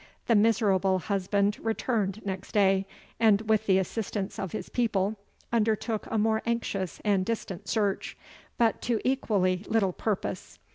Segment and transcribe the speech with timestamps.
[0.25, 2.87] The miserable husband returned next day,
[3.19, 5.15] and, with the assistance of his people,
[5.53, 8.17] undertook a more anxious and distant search,
[8.57, 10.57] but to equally little purpose.